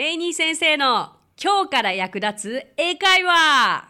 [0.00, 3.86] レイニー先生の今日から役立つ英会話。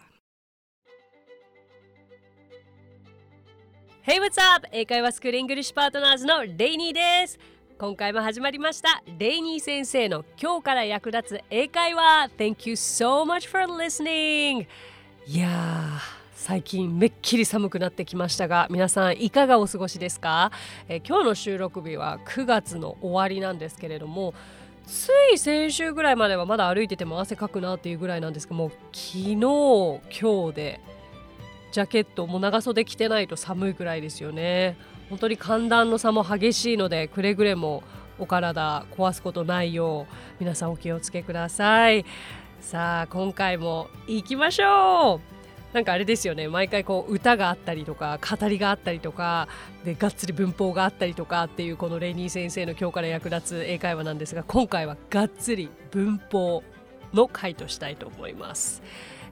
[4.05, 4.67] Hey, what's up?
[4.73, 7.39] 英会話スクールイングリッシュパートナーズのレイニーです。
[7.79, 9.05] 今回も始まりました。
[9.21, 12.29] レイニー先生の今日から役立つ英会話。
[12.37, 14.67] Thank you so much for listening.
[15.29, 20.51] いやー最近めっきり寒くなってきましたが皆さんいかがお過ごしですか、
[20.89, 24.35] えー、今日の収録日は9月の終わりなんですけれども
[24.91, 30.01] つい先週ぐらいまではまだ歩いてても汗かくなっていうぐらいなんですけども昨日今
[30.49, 30.81] 日で
[31.71, 34.77] ジャケットも長袖着てないと寒いくらいですよね。
[35.09, 37.85] 本当に寒暖の差も激しいのでくれぐれも
[38.19, 42.05] お体壊すことないよう皆さんお気をつけください。
[42.61, 45.40] さあ今回も行きましょう。
[45.73, 46.49] なんかあれですよね。
[46.49, 49.49] 毎回こう歌があったりとか語りがあったりとか
[49.85, 56.65] でがっつり文法があったりとかっていうこのレイニー先生の今日から役立つ英会話なんですが今回はがっつり文法
[57.13, 58.83] の回としたいと思います。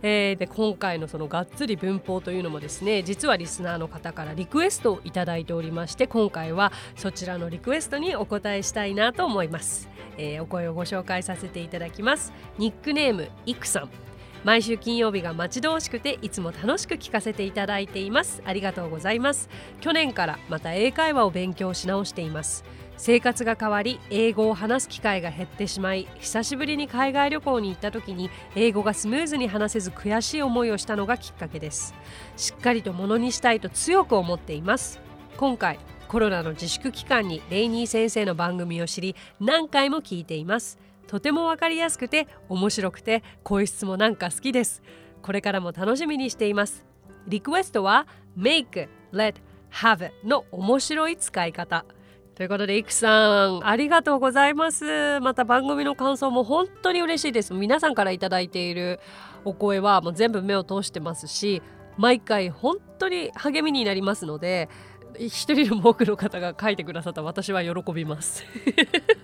[0.01, 12.33] えー、で今回のそのがっつり文法というのもですね実はリスナーの方からリクエストをいただいておりまして今回はそちらのリクエストにお答えしたいなと思います、えー、お声をご紹介させていただきます。
[12.59, 14.08] ニックネームいくさん。
[14.45, 18.43] 毎週金曜日が待ち遠しくていつも楽しく聞かせていただいています。
[18.45, 19.49] ありがとうございます。
[19.81, 22.65] 去年からまた英会話を勉強し直しています。
[22.97, 31.95] 生活が変わり英語を話す機会が減ってしまい久しぶりに海外旅行に行った時に英語がスムーズに話せず悔しい思いをしたのがきっかけです。
[32.37, 35.01] しっかりとものにしたいと強く思っています。
[35.37, 40.79] 今回コロナの自粛期間にレイニー先生の番組を知り何回も聞いています。
[41.09, 44.83] とても分かりやすくて面白くて声質もなんか好きです
[45.23, 46.87] これからも楽しみにしています
[47.27, 48.07] リクエストは
[48.39, 49.35] Make, Let,
[49.73, 51.85] Have の面白い使い方
[52.39, 55.19] ということで、いくさん、ありがとうございます。
[55.19, 57.53] また番組の感想も本当に嬉しいです。
[57.53, 59.01] 皆さんから頂いている
[59.45, 61.63] お声はもう全部目を通してますし、
[61.97, 64.69] 毎回本当に励みになりますので、
[65.19, 68.45] 一人でも多くの方が書いてくださった私は喜びます。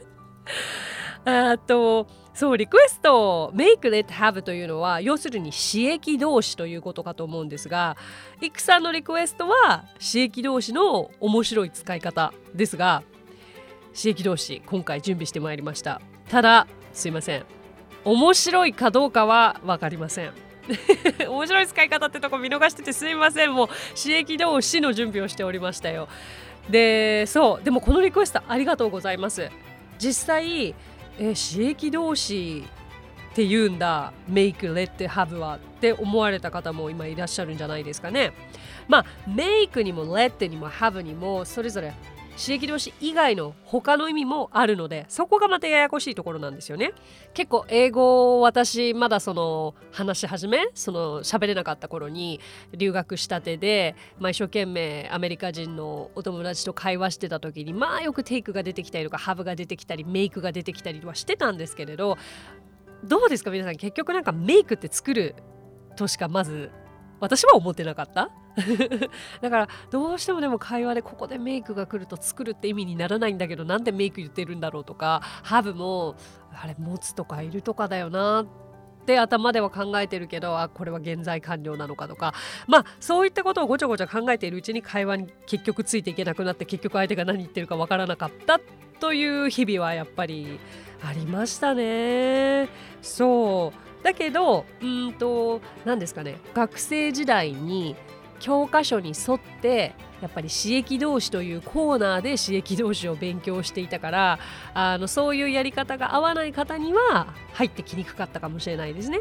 [1.25, 7.97] あとそうリクエスト Make Let Have というのは要するに刺激動詞ということかと思うんですが
[8.41, 13.03] イクさんのリクエストは刺激動詞の面白い使い方ですが
[13.95, 16.01] 刺激動詞今回準備してまいりました。
[16.29, 17.45] ただすいません。
[18.05, 20.33] 面白いかどうかは分かりません。
[21.29, 23.55] 面白い使い方ってとこ見逃しててすいません。
[23.55, 26.09] もう刺激動詞の準備をしておりましたよ。
[26.69, 27.65] でそう。
[27.65, 29.49] でもこのリクエストありがとうございます。
[29.99, 30.75] 実際
[31.19, 32.64] え刺激同士
[33.32, 38.32] って言うんだ make let have はって思われた方も今いらっしゃるんじゃないですかね。
[38.88, 41.92] まあ make にも let にも have にもそれぞれ
[42.37, 46.93] 刺激動詞以外の他の意味もあるのでそこがまたややこしいところなんですよね。
[47.33, 52.41] 結構英語を私まだその話し始めその喋れなかった頃に
[52.77, 62.19] 留学したてで、まあ、一生懸命アメリカ人のお友達と会話してた時にまあよくテイクが出てきたりとかハブが出てきたりメイクが出てきたりはしてたんですけれど
[63.05, 63.50] どうですか？
[63.50, 65.34] 皆さん結局なんかメイクって作る
[65.94, 66.71] としかまず
[67.20, 68.30] 私は思ってなかった？
[69.41, 76.14] だからどうしてもでも会話でここでメイクが来ると作るって意味にならないんだけどなんでメイク言ってるんだろうとかハブも
[76.52, 78.47] あれ持つとかいるとかだよなっ
[79.06, 82.32] て頭では考えてるけどあこれは現在完了なのかとか。
[82.69, 88.60] まあそういったことをごちゃごちゃ考えているうちに会話に結局ついていけなくなって結局相手が何言ってるかわからなかった
[89.00, 90.58] という日々はやっぱり
[91.04, 92.69] ありましたね。
[93.02, 93.94] そう。
[94.04, 97.97] だけどうんと何ですかね学生時代に
[98.38, 104.38] 教科書に沿ってやっぱり刺激同士というコーナーで刺激同士を勉強していたから
[104.75, 109.20] あのそういうやり方が合わない方には入ってきにくかったかもしれないですね。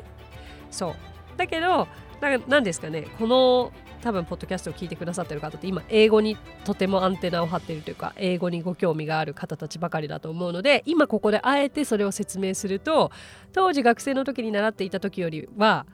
[0.69, 0.95] そう
[1.37, 1.87] だけど
[2.19, 3.71] ななんですかねこの
[4.03, 13.11] 多分ポッドキャストを聞いてくださってる方って今英語にとてもアンテナを張ってるというか英語にご興味がある方たちばかりだと思うので今ここであえてそれを説明すると
[13.53, 15.85] 当時学生の時に習っていた時よりは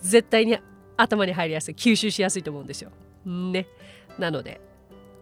[0.00, 0.58] 絶対に
[0.96, 2.90] 頭に入りやすい吸収しやすいと思うんですよ。
[3.26, 3.66] ね。
[4.18, 4.60] なので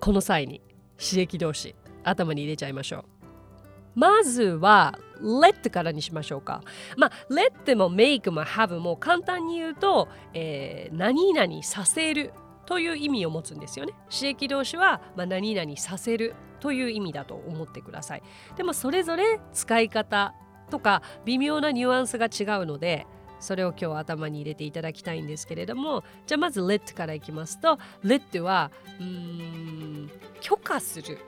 [0.01, 0.61] この際に
[0.97, 1.75] 刺激同士
[2.05, 3.05] 頭に入れちゃいましょう。
[3.99, 6.63] まずは let からにしましょうか。
[6.97, 12.33] まあ let も make も have も簡単に言うと、えー、何々させる
[12.67, 13.95] という意味を持つんですよね。
[14.11, 18.23] 刺激動詞は、まあ、何々させるという意味だと思ってください。
[18.57, 20.35] でもそれぞれ使い方
[20.71, 23.07] とか微妙なニュアンスが違うので
[23.41, 28.71] それを今日頭に入れていただきたいんですけれどもじゃあまず let からいきますと let は
[29.01, 30.11] うーん
[30.41, 31.19] 許可する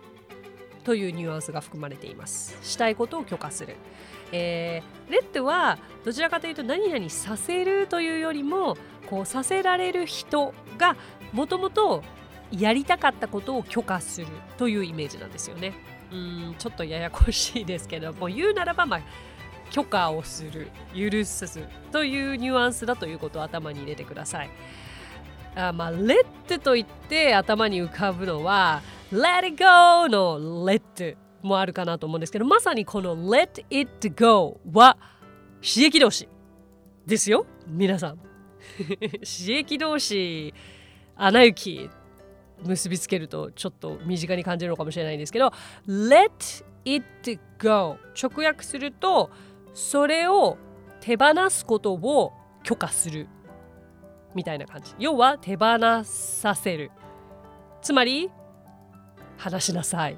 [0.91, 2.59] というニュアンスが含まれています。
[2.63, 3.77] したいことを許可する、
[4.33, 8.77] えー、レッドはどちらかというと何々させるというよりも
[9.09, 10.97] こうさせられる人が
[11.33, 12.03] もともと
[12.51, 14.27] やりたかったことを許可する
[14.59, 15.75] というイメージなんですよね。
[16.11, 19.01] うんちょっとややこしいですけども言うならばまあ
[19.71, 24.51] 許可をする許すというニュアンスだということを頭に入れてください。
[25.55, 34.97] あまあ、let と言って頭に浮かぶのは let it go の let もあるかなと思うんですけどまさにこの let it go は
[35.63, 36.29] 刺激動詞
[37.07, 37.47] ですよ。
[37.67, 38.19] 皆さん。
[39.25, 40.55] 刺激動詞
[41.17, 41.91] 穴行き
[42.63, 45.51] 結びつけるとちょっと身近に感じるのかもしれないんですけど
[45.89, 49.31] let it go 直訳すると
[49.73, 50.59] それを
[51.01, 52.33] 手放すことを
[52.63, 53.29] 許可する
[54.35, 54.95] みたいな感じ。
[54.99, 56.91] 要は手放させる。
[57.83, 58.31] つまり
[59.41, 60.17] 話しなさい。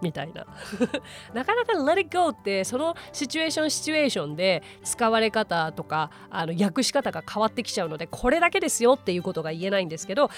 [0.00, 0.46] みたいな。
[1.34, 10.30] なかなか let it go ってそのシチュエーションシチュエーションで使われ方とかあの訳し方が変わってきちゃうのでこれだけですよっていうことが言えないんですけど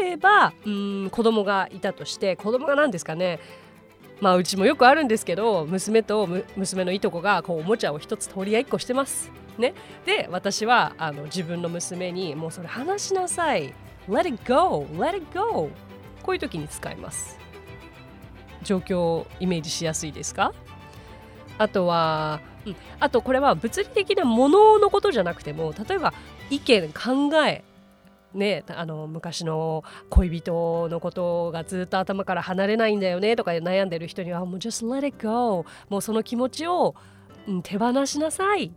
[0.00, 3.40] 例えばうん子供がいたとして子供が何ですかね。
[4.20, 9.30] まあうちもよくあるんですけど娘と娘のいとこがこうおもちゃを一つ取り合いっこしてます。
[9.58, 9.74] ね、
[10.06, 13.74] で私はあの自分の娘にもうそれ話しなさい。
[14.08, 15.70] Let it go Let it go
[16.22, 17.38] こういう時に使います。
[18.62, 20.52] 状況をイメージしやすいですか？
[21.58, 26.14] あとは、うん、あとこれは物理的なもののことじゃなくても例えば
[26.50, 27.64] 意見考え
[28.34, 36.94] ね、あの昔の恋人のことがずっと頭から離れないんだよねとか悩んでる人にはもう just let it go もうその気持ちを、
[37.46, 38.72] うん、手放しなさい。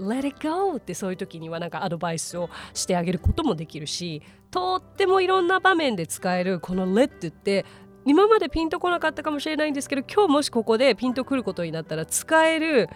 [0.00, 7.64] Let it go ってそういう時にはなんかアドバイスをしてあげることもできるしとってもいろんな場面で使えるこの let って
[8.06, 12.88] 今までピンとこなかったかもしれないんですけど今日もしここでピンとくることになったら使える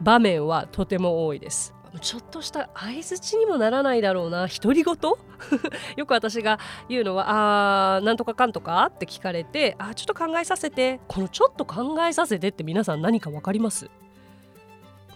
[0.00, 1.72] 場面はとても多いです。
[2.02, 4.94] ちょっとした相づちにもならないだろうな独り言？
[5.96, 6.58] よく私が
[6.90, 13.88] 言うのは「あーなんとかかんとか?」って聞かれて「あちょっと考えさせて」この「ちょっと考えさせて」って皆さん何か分かります？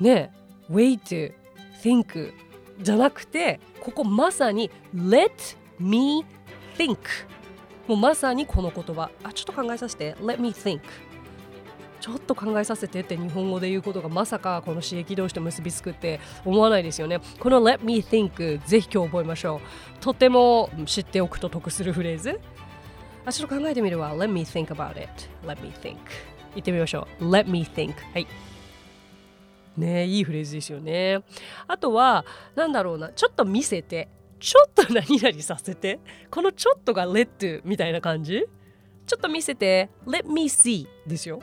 [0.00, 0.32] ね
[0.70, 1.32] wait,
[1.82, 2.32] think
[2.80, 5.30] じゃなくてここまさに let
[5.78, 6.24] me
[6.76, 6.98] think
[7.86, 9.10] もうまさにこの言葉。
[9.24, 10.14] あちょっと考えさせて。
[10.20, 10.80] let me think
[12.00, 17.20] ちょっと考えさせてって日本語で言うことがまさかこの刺激同士と結びつくって思わないですよね。
[17.38, 19.98] この let me think ぜひ今日覚えましょう。
[20.00, 22.40] とても知っておくと得するフレーズ。
[23.26, 24.14] あちょっと考えてみるわ。
[24.16, 25.08] let me think about it
[25.44, 25.96] let me think
[26.54, 27.24] 言ってみましょう。
[27.28, 28.26] let me think はい。
[29.76, 31.22] ねいいフレーズですよね。
[31.66, 32.24] あとは
[32.54, 34.08] 何だろうなちょっと見せて
[34.38, 36.00] ちょっと何々させて
[36.30, 38.46] このちょっとが let みたいな感じ？
[39.06, 41.40] ちょっと見せて let me see ですよ。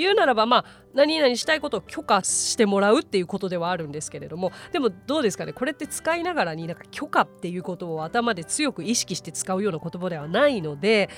[0.00, 0.64] 言うならばまあ
[0.94, 11.10] 何々したいことを許可してもらうっていうことではあるんですけれどもでもどうですかねこれって使いながらになんか許可っていうことを頭で強く意識して使うような言葉ではないので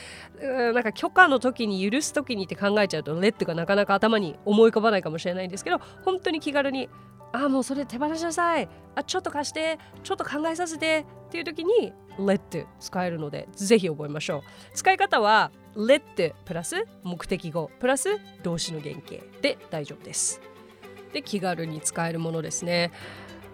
[0.42, 6.88] んなんか許可の時に許す時にって考えちゃうとレッドがなかなか頭に思い浮かばないかもしれないんですけど本当に気軽に
[7.32, 8.68] ああもうそれ手放しなさい。
[8.94, 9.78] あちょっと貸して。
[10.02, 11.06] ちょっと考えさせて。
[11.28, 14.76] っていう時に let 使えるのでぜひ覚えましょう。
[14.76, 20.40] 使い方は let プラス目的語プラス動詞の原型で大丈夫です。
[21.12, 22.90] で気軽に使えるものですね。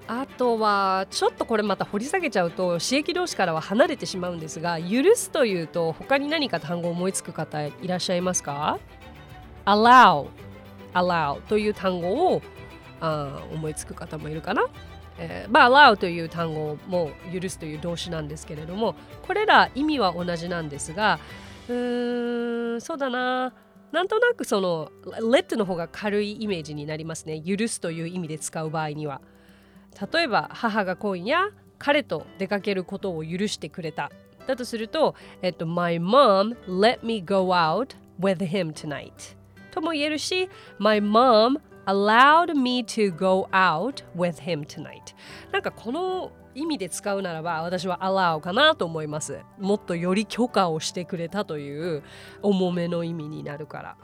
[0.07, 8.79] あとはちょっとこれまた掘り下げちゃうと刺激動詞からは離れてしまうんですが許すというと他に何か単語を思いつく方いらっしゃいますか
[9.67, 10.29] ？allow
[10.95, 12.43] allow という単語を
[13.01, 14.65] あ思いつく方もいるかな？
[15.19, 18.95] えー、まあ allow という単語も許すという動詞なんですけれども
[19.27, 21.19] これら意味は同じなんですが
[21.69, 23.53] うんそうだな。
[23.93, 27.41] なんとなくその let の方が軽いイメージになりますね。
[27.41, 29.21] 許すという意味で使う場合には。
[30.13, 34.11] 例えば母が今夜彼と出かけることを許してくれた。
[34.47, 39.37] だとすると、えっと、My mom let me go out with him tonight.
[39.71, 40.49] とも言えるし
[40.79, 45.15] My mom allowed me to go out with him tonight.
[45.53, 52.03] なんかこの意味で使うならば私は allow かなと思いますもっとより許可をしてくれたという
[52.43, 53.97] 重めの意味になるから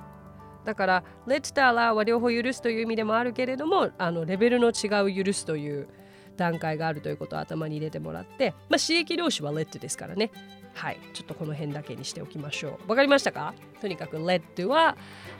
[0.65, 5.89] だから let と allow は両方許すという意味でもあるけれどもあのレベルの違う許すという
[6.37, 10.31] 段階があるということを頭に入れてもらって、まあ、刺激同士は let ですからね
[10.75, 12.91] はい、ちょっとこの辺だけにしておきましょう。
[12.91, 14.97] わかりましたかとにかく let は、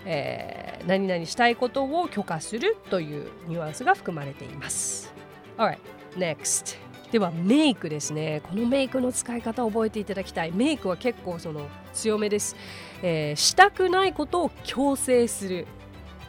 [0.07, 5.13] えー、何々したいことを許可するというニュアンスが含まれています。
[5.59, 5.79] Alright,
[6.17, 6.84] next.
[7.15, 8.43] ではメイクですね。
[8.43, 10.51] このメイクの使い方を覚えていただきたい。
[10.51, 12.57] メイクは結構その強めです、
[13.05, 15.69] えー、したくないことを強制する。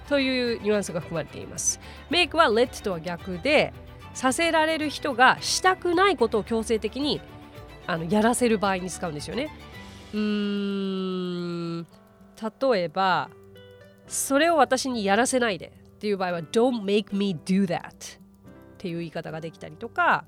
[0.08, 1.80] というニュアンスが含まれています。
[2.12, 3.74] メイクは let とは逆で
[4.14, 7.20] させられる人がしたくないことを強制的に
[7.88, 9.50] あのやらせる場合に使うんですよね。
[10.14, 11.82] うーん。
[11.82, 13.32] 例えば
[14.06, 17.92] それを私にやらせないでっていう場合は Don't make me do that っ
[18.78, 20.26] ていう言い方ができたりとか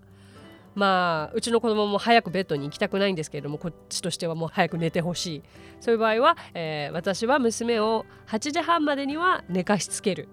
[0.78, 5.44] まあうちの子供も早くベッドに行きたくないんですけれどもこっちとしてはもう早く寝てほしい。
[5.80, 10.30] そういう場合は、えー、私は娘を8時半までには寝かしつける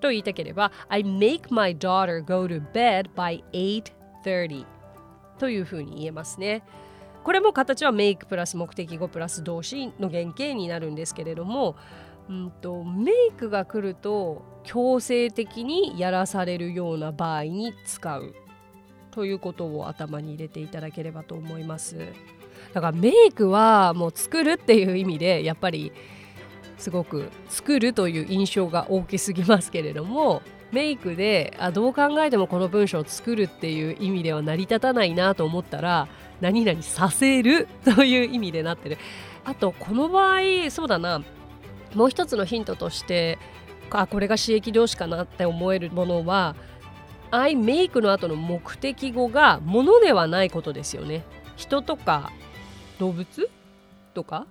[0.00, 4.64] と言いたければ I make my daughter go to bed by 8:30
[5.38, 6.62] というふうに言えますね。
[7.22, 11.76] これも形はメイクプラス目的語プラス動詞の原型になるんですけれども
[12.30, 18.34] うんと、メイクが来ると強制的にやらされるような場合に使う。
[19.10, 21.96] ということを頭に入れていただければと思います。
[22.72, 25.92] だからメイクはもう作るっていう意味でやっぱり
[26.76, 36.08] すごく作るという印象が大きすぎますけれどもメイクであどう考えてもこの文章を作るっていう意味では成り立たないなと思ったら
[36.40, 38.98] 何々させるという意味でなってる。
[39.44, 41.22] あとこの場合そうだな。
[41.94, 43.38] もう一つのヒントとして
[43.90, 46.54] あこれが刺激動詞かなって思えるものは
[47.30, 51.24] I make の後の目的語がものではないことですよね。
[51.56, 52.32] 人とか
[52.98, 53.50] 動物？
[54.14, 54.46] とか、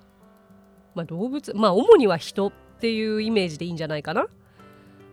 [0.93, 1.53] まあ、動物？
[1.55, 4.27] まあ主には人っていうイメージでいいんじゃないかな。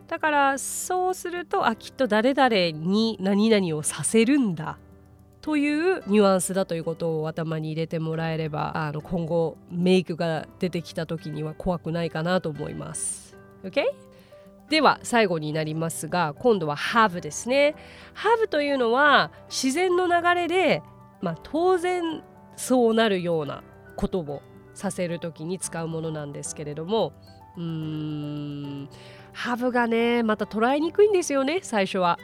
[0.06, 4.78] だからそうするとあきっと誰々に何々をさせるんだ
[5.40, 13.37] というニュアンスだということを頭に入れてもらえればあの今後メイクが出てきた時には怖くないかなと思います。
[13.62, 13.83] OK?
[14.68, 17.75] では最後になりますが今度は have ですね。
[18.14, 20.83] have というのは自然の流れで、
[21.21, 22.23] まあ、当然
[22.56, 23.62] そうなるような
[23.97, 24.42] ことを
[24.75, 27.12] させる時に使うものなんですけれども
[27.56, 28.88] うーん
[29.35, 32.18] have がねまた捉えにくいんですよね最初は。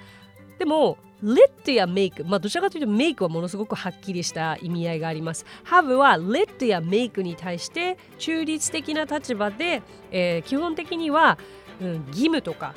[0.59, 5.45] でも let や make まあどちらかというと make はものすごくはっきりした意味合いがあります。
[5.65, 11.39] have は let や make に対して中立的な立場で、えー、基本的には
[11.81, 12.75] うん、義務とか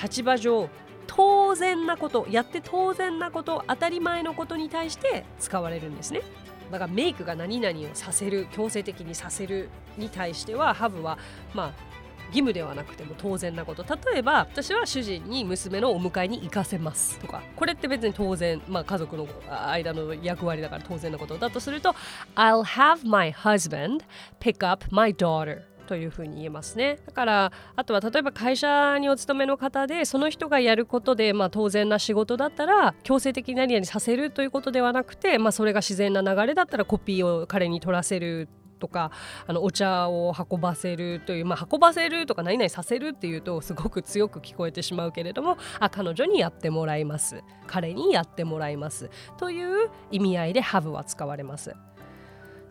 [0.00, 0.68] 立場上
[1.06, 6.22] 当然なことやって当然なこと当たり前のことに対して使われるんですね。
[6.70, 9.68] だからメイクが何々をさせる強制的にさせる
[9.98, 11.18] に対してはハブは
[11.52, 11.92] まあ
[12.28, 13.84] 義務ではなくても当然なこと。
[13.84, 17.42] 例えば私は主人に娘のお迎えに行かせますとか。
[17.56, 19.28] これって別に当然、まあ、家族の
[19.70, 21.94] 間の役割だから当然なことだとすると
[22.36, 24.02] I'll have my husband
[24.40, 26.98] pick up my daughter というふうに言えますね。
[27.06, 38.48] だからあとは例えば会社にお勤めの方でその人がやることで、まあ、当然な仕事だったら強制的に何々させるということではなくて、まあ、それが自然な流れだったらコピーを彼に取らせる
[38.82, 39.12] とか
[39.46, 47.44] あのお茶を運ばせるという、まあ、運ばせるとか何々させるっていうとすごく強く聞こえてしまうけれどもあ彼女にやってもらいます。
[47.68, 49.08] 彼にやってもらいます。
[49.38, 51.76] という意味合いで have は使われます。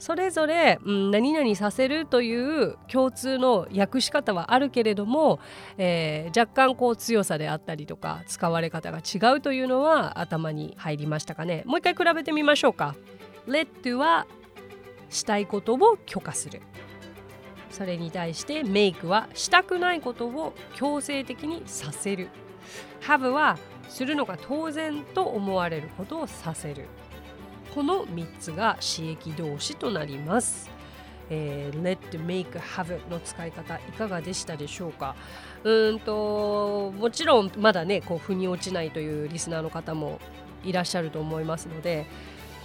[0.01, 5.39] それぞれ、うん、何々させるという共通の訳し方はあるけれども、
[5.77, 11.61] えー、若干こう強さであったりとか使われ方が違うというのは頭に入りましたかね。
[11.67, 12.95] もう一回比べてみましょうか。
[13.47, 14.25] Let は
[15.11, 16.63] したいことを許可する。
[17.69, 22.29] それに対して Make はしたくないことを強制的にさせる。
[23.01, 26.87] Have はするのが当然と思われることをさせる。
[27.73, 30.69] この3つが刺激動詞となります。
[31.29, 35.15] えー、let, make, have の使い方いかがでしたでしょうか？
[35.63, 40.19] うんともちろんまだねこう腑に落ちないというリスナーの方も
[40.65, 42.05] いらっしゃると思いますので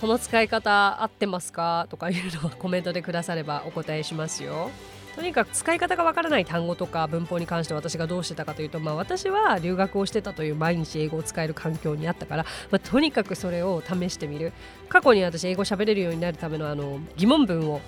[0.01, 1.87] この使い方合ってますか？
[1.91, 4.71] とかいうのをコメントでくださればお答えしますよ。
[5.17, 14.53] とにかく使い方がわからない単語とか文法に関して私がどうしてたかというと、まあ、私は留学をしてたという毎日英語を使える環境にあったから、まあ、とにかくそれを試してみる。
[14.91, 17.81] 過去に私英語喋れるようになるためのあの疑問文を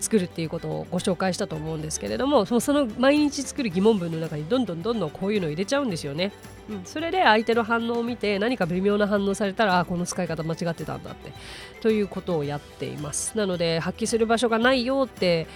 [0.00, 6.32] 作るっていうことをご紹介したと思うんですけれどもその毎日作る疑問文の中にどんどんどんどんこういうのを入れちゃうんですよね、
[6.68, 11.32] うん、それで相手の反応を見て何か微妙な反応されたらあこの使い方間違ってたんだって
[11.80, 13.36] ということをやっています。
[13.38, 15.46] なので発揮する場所がないよって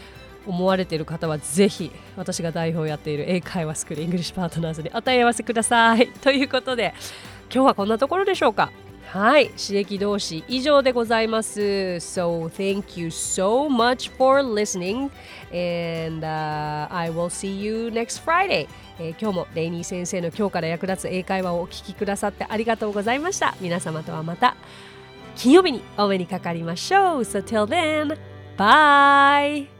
[0.47, 6.09] 思われている方はぜひ私が代表をやっている英会話スクールイングリッシュパートナーズにお問い合わせください。
[6.09, 6.95] ということで
[7.53, 8.71] 今日はこんなところでしょうか。
[9.13, 9.49] はい。
[9.51, 11.61] 刺激動詞以上でございます。
[11.61, 15.11] So thank you so much for listening.
[15.51, 18.69] And、uh, I will see you next Friday.
[19.01, 23.57] え、今日もレイニー先生の今日から役立つ英会話をお聞きくださってありがとうございました。
[23.61, 24.55] 皆様とはまた
[25.35, 27.21] 金曜日にお目にかかりましょう。
[27.23, 28.17] So till then
[28.57, 29.80] bye!